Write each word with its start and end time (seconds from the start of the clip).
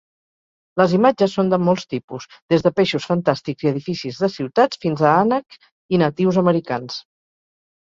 Les 0.79 0.93
imatges 0.97 1.35
són 1.39 1.51
de 1.51 1.59
molts 1.65 1.85
tipus: 1.91 2.25
des 2.53 2.65
de 2.69 2.71
peixos 2.79 3.05
fantàstics 3.11 3.67
i 3.69 3.71
edificis 3.73 4.19
de 4.25 4.31
ciutats 4.39 4.83
fins 4.87 5.07
a 5.09 5.15
ànec 5.21 5.63
i 5.99 6.03
natius 6.07 6.43
americans. 6.47 7.01